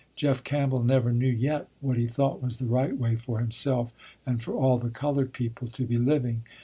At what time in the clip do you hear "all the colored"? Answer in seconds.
4.53-5.31